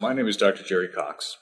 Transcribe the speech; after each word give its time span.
My 0.00 0.14
name 0.14 0.28
is 0.28 0.36
Dr. 0.36 0.62
Jerry 0.62 0.86
Cox. 0.86 1.36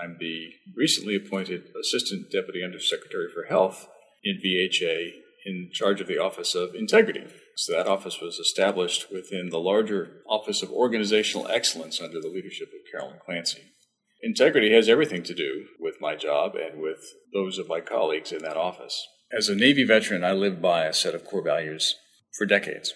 I'm 0.00 0.18
the 0.20 0.50
recently 0.76 1.16
appointed 1.16 1.72
Assistant 1.80 2.30
Deputy 2.30 2.62
Undersecretary 2.62 3.26
for 3.34 3.48
Health 3.48 3.88
in 4.22 4.38
VHA 4.38 5.10
in 5.44 5.70
charge 5.72 6.00
of 6.00 6.06
the 6.06 6.16
Office 6.16 6.54
of 6.54 6.76
Integrity. 6.76 7.24
So 7.56 7.72
that 7.72 7.88
office 7.88 8.20
was 8.20 8.38
established 8.38 9.06
within 9.12 9.48
the 9.48 9.58
larger 9.58 10.22
Office 10.28 10.62
of 10.62 10.70
Organizational 10.70 11.48
Excellence 11.48 12.00
under 12.00 12.20
the 12.20 12.28
leadership 12.28 12.68
of 12.68 12.88
Carolyn 12.92 13.18
Clancy. 13.24 13.62
Integrity 14.22 14.72
has 14.72 14.88
everything 14.88 15.24
to 15.24 15.34
do 15.34 15.64
with 15.80 15.96
my 16.00 16.14
job 16.14 16.52
and 16.54 16.80
with 16.80 17.00
those 17.34 17.58
of 17.58 17.68
my 17.68 17.80
colleagues 17.80 18.30
in 18.30 18.38
that 18.42 18.56
office. 18.56 19.04
As 19.36 19.48
a 19.48 19.56
Navy 19.56 19.82
veteran, 19.82 20.22
I 20.22 20.30
lived 20.30 20.62
by 20.62 20.84
a 20.84 20.92
set 20.92 21.16
of 21.16 21.24
core 21.24 21.42
values 21.42 21.96
for 22.38 22.46
decades. 22.46 22.94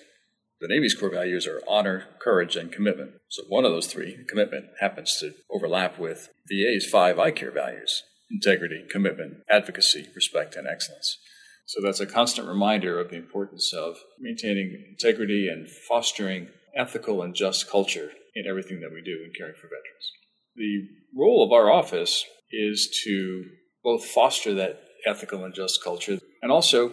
The 0.61 0.69
Navy's 0.69 0.95
core 0.95 1.11
values 1.11 1.47
are 1.47 1.63
honor, 1.67 2.09
courage, 2.21 2.55
and 2.55 2.71
commitment. 2.71 3.13
So 3.29 3.45
one 3.49 3.65
of 3.65 3.73
those 3.73 3.87
three, 3.87 4.25
commitment, 4.29 4.67
happens 4.81 5.19
to 5.21 5.33
overlap 5.51 5.99
with 5.99 6.29
VA's 6.49 6.87
five 6.87 7.19
I 7.19 7.31
care 7.31 7.51
values 7.51 8.03
integrity, 8.31 8.85
commitment, 8.89 9.39
advocacy, 9.51 10.07
respect, 10.15 10.55
and 10.55 10.69
excellence. 10.69 11.19
So 11.67 11.81
that's 11.83 11.99
a 11.99 12.07
constant 12.07 12.47
reminder 12.47 13.01
of 13.01 13.11
the 13.11 13.17
importance 13.17 13.73
of 13.73 13.97
maintaining 14.21 14.85
integrity 14.89 15.49
and 15.49 15.69
fostering 15.69 16.49
ethical 16.77 17.23
and 17.23 17.35
just 17.35 17.69
culture 17.69 18.11
in 18.35 18.47
everything 18.47 18.81
that 18.81 18.93
we 18.93 19.03
do 19.03 19.23
in 19.25 19.33
caring 19.37 19.55
for 19.55 19.67
veterans. 19.67 20.13
The 20.57 20.89
role 21.17 21.45
of 21.45 21.53
our 21.53 21.73
office 21.73 22.25
is 22.53 23.01
to 23.05 23.45
both 23.83 24.05
foster 24.05 24.55
that 24.55 24.83
ethical 25.07 25.45
and 25.45 25.55
just 25.55 25.83
culture 25.83 26.19
and 26.43 26.53
also 26.53 26.93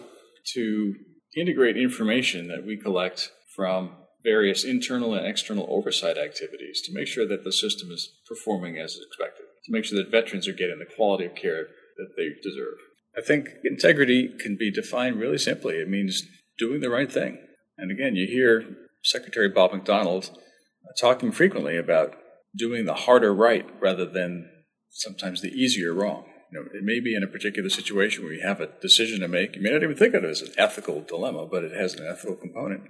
to 0.54 0.94
integrate 1.36 1.76
information 1.76 2.48
that 2.48 2.64
we 2.64 2.76
collect 2.76 3.30
from 3.58 3.90
various 4.22 4.62
internal 4.62 5.14
and 5.14 5.26
external 5.26 5.66
oversight 5.68 6.16
activities 6.16 6.80
to 6.80 6.94
make 6.94 7.08
sure 7.08 7.26
that 7.26 7.42
the 7.42 7.52
system 7.52 7.90
is 7.90 8.08
performing 8.28 8.78
as 8.78 8.96
expected, 9.04 9.46
to 9.64 9.72
make 9.72 9.84
sure 9.84 9.98
that 9.98 10.12
veterans 10.12 10.46
are 10.46 10.52
getting 10.52 10.78
the 10.78 10.94
quality 10.94 11.24
of 11.24 11.34
care 11.34 11.66
that 11.96 12.14
they 12.16 12.28
deserve. 12.40 12.78
I 13.16 13.20
think 13.20 13.48
integrity 13.64 14.30
can 14.38 14.56
be 14.56 14.70
defined 14.70 15.18
really 15.18 15.38
simply. 15.38 15.74
It 15.74 15.88
means 15.88 16.22
doing 16.56 16.80
the 16.80 16.88
right 16.88 17.10
thing. 17.10 17.38
And 17.76 17.90
again, 17.90 18.14
you 18.14 18.28
hear 18.28 18.76
Secretary 19.02 19.48
Bob 19.48 19.72
McDonald 19.72 20.30
talking 21.00 21.32
frequently 21.32 21.76
about 21.76 22.14
doing 22.56 22.84
the 22.84 22.94
harder 22.94 23.34
right 23.34 23.66
rather 23.80 24.06
than 24.06 24.48
sometimes 24.90 25.42
the 25.42 25.50
easier 25.50 25.92
wrong. 25.92 26.26
You 26.52 26.60
know, 26.60 26.66
it 26.72 26.84
may 26.84 27.00
be 27.00 27.16
in 27.16 27.24
a 27.24 27.26
particular 27.26 27.70
situation 27.70 28.22
where 28.22 28.32
you 28.32 28.46
have 28.46 28.60
a 28.60 28.70
decision 28.80 29.18
to 29.20 29.28
make. 29.28 29.56
You 29.56 29.62
may 29.62 29.70
not 29.70 29.82
even 29.82 29.96
think 29.96 30.14
of 30.14 30.22
it 30.22 30.30
as 30.30 30.42
an 30.42 30.52
ethical 30.56 31.02
dilemma, 31.02 31.46
but 31.50 31.64
it 31.64 31.72
has 31.72 31.94
an 31.94 32.06
ethical 32.06 32.36
component. 32.36 32.82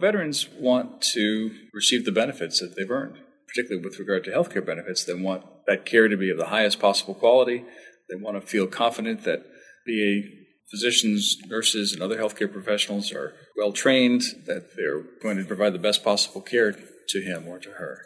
Veterans 0.00 0.48
want 0.58 1.00
to 1.00 1.50
receive 1.72 2.04
the 2.04 2.12
benefits 2.12 2.60
that 2.60 2.76
they've 2.76 2.90
earned, 2.90 3.18
particularly 3.48 3.84
with 3.84 3.98
regard 3.98 4.24
to 4.24 4.30
healthcare 4.30 4.64
benefits. 4.64 5.04
They 5.04 5.14
want 5.14 5.44
that 5.66 5.86
care 5.86 6.08
to 6.08 6.16
be 6.16 6.30
of 6.30 6.38
the 6.38 6.46
highest 6.46 6.78
possible 6.78 7.14
quality. 7.14 7.64
They 8.08 8.16
want 8.16 8.40
to 8.40 8.46
feel 8.46 8.66
confident 8.66 9.24
that 9.24 9.44
VA 9.86 10.28
physicians, 10.70 11.38
nurses, 11.46 11.92
and 11.92 12.02
other 12.02 12.18
healthcare 12.18 12.52
professionals 12.52 13.12
are 13.12 13.34
well 13.56 13.72
trained, 13.72 14.22
that 14.46 14.76
they're 14.76 15.02
going 15.22 15.38
to 15.38 15.44
provide 15.44 15.72
the 15.72 15.78
best 15.78 16.04
possible 16.04 16.40
care 16.40 16.76
to 17.08 17.20
him 17.20 17.48
or 17.48 17.58
to 17.58 17.70
her. 17.70 18.02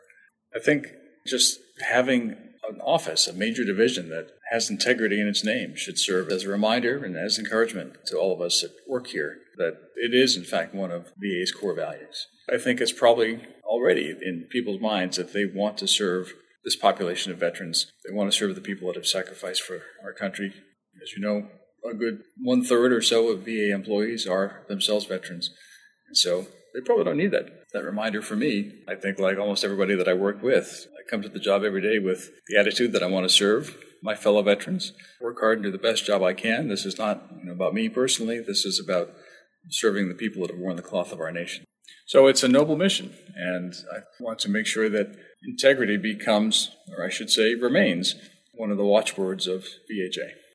I 0.55 0.59
think 0.61 0.89
just 1.27 1.59
having 1.81 2.37
an 2.69 2.81
office, 2.81 3.27
a 3.27 3.33
major 3.33 3.65
division 3.65 4.09
that 4.11 4.31
has 4.51 4.71
integrity 4.71 5.21
in 5.21 5.29
its 5.29 5.45
name, 5.45 5.75
should 5.77 5.99
serve 5.99 6.29
as 6.29 6.45
a 6.45 6.49
reminder 6.49 7.05
and 7.05 7.17
as 7.17 7.39
encouragement 7.39 7.97
to 8.07 8.17
all 8.17 8.33
of 8.33 8.41
us 8.41 8.61
that 8.61 8.73
work 8.89 9.09
here 9.09 9.39
that 9.57 9.77
it 9.97 10.15
is, 10.15 10.37
in 10.37 10.45
fact, 10.45 10.75
one 10.75 10.91
of 10.91 11.13
VA's 11.19 11.53
core 11.53 11.75
values. 11.75 12.27
I 12.53 12.59
think 12.59 12.81
it's 12.81 12.93
probably 12.93 13.41
already 13.65 14.11
in 14.23 14.47
people's 14.51 14.81
minds 14.81 15.17
that 15.17 15.33
they 15.33 15.45
want 15.45 15.79
to 15.79 15.87
serve 15.87 16.33
this 16.65 16.77
population 16.77 17.33
of 17.33 17.39
veterans. 17.39 17.93
They 18.07 18.15
want 18.15 18.31
to 18.31 18.37
serve 18.37 18.55
the 18.55 18.61
people 18.61 18.89
that 18.89 18.97
have 18.97 19.07
sacrificed 19.07 19.63
for 19.63 19.83
our 20.03 20.13
country. 20.13 20.53
As 21.03 21.13
you 21.13 21.21
know, 21.21 21.49
a 21.89 21.95
good 21.95 22.23
one 22.39 22.63
third 22.65 22.93
or 22.93 23.03
so 23.03 23.29
of 23.29 23.45
VA 23.45 23.73
employees 23.73 24.27
are 24.27 24.63
themselves 24.69 25.07
veterans. 25.07 25.51
And 26.09 26.17
so 26.17 26.47
they 26.75 26.81
probably 26.81 27.05
don't 27.05 27.17
need 27.17 27.33
that, 27.33 27.51
that 27.73 27.85
reminder 27.85 28.23
for 28.23 28.37
me. 28.37 28.73
I 28.89 28.95
think, 28.95 29.19
like 29.19 29.39
almost 29.39 29.65
everybody 29.65 29.95
that 29.97 30.09
I 30.09 30.15
work 30.15 30.43
with, 30.43 30.87
I 30.93 31.09
come 31.11 31.23
to 31.23 31.29
the 31.29 31.39
job 31.39 31.65
every 31.65 31.81
day 31.83 31.99
with 31.99 32.31
the 32.49 32.59
attitude 32.59 32.93
that 32.93 33.03
I 33.03 33.07
want 33.07 33.25
to 33.25 33.35
serve 33.35 33.77
my 34.03 34.15
fellow 34.15 34.43
veterans, 34.43 34.93
work 35.21 35.39
hard 35.41 35.59
and 35.59 35.65
do 35.65 35.71
the 35.71 35.79
best 35.79 36.07
job 36.07 36.23
I 36.23 36.33
can. 36.33 36.69
This 36.69 36.85
is 36.85 36.99
not 36.99 37.23
you 37.39 37.45
know, 37.45 37.53
about 37.53 37.75
me 37.75 37.89
personally, 37.89 38.41
this 38.41 38.65
is 38.65 38.81
about 38.81 39.11
serving 39.69 40.09
the 40.09 40.15
people 40.15 40.43
that 40.43 40.51
have 40.51 40.61
worn 40.61 40.77
the 40.77 40.83
cloth 40.83 41.13
of 41.13 41.21
our 41.21 41.31
nation. 41.31 41.65
So 42.07 42.27
it's 42.27 42.43
a 42.43 42.49
noble 42.49 42.77
mission, 42.77 43.15
and 43.37 43.75
I 43.93 43.99
want 44.19 44.39
to 44.41 44.49
make 44.49 44.67
sure 44.67 44.89
that 44.89 45.17
integrity 45.47 45.97
becomes, 45.97 46.71
or 46.97 47.05
I 47.05 47.09
should 47.09 47.31
say, 47.31 47.55
remains, 47.55 48.15
one 48.53 48.71
of 48.71 48.79
the 48.79 48.85
watchwords 48.85 49.47
of 49.47 49.65
VHA. 49.91 50.33